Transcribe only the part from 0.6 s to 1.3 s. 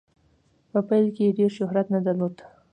په پیل کې